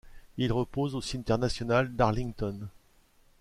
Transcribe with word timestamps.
Il 0.37 0.51
repose 0.51 0.95
au 0.95 1.01
Cimetière 1.01 1.37
national 1.37 1.95
d'Arlington. 1.95 2.61